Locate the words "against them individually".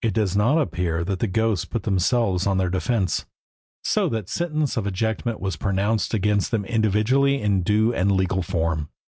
6.14-7.42